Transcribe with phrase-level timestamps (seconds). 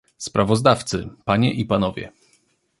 [0.17, 2.11] Sprawozdawcy, panie i panowie